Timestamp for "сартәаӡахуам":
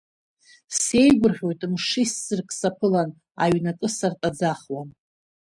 3.95-4.89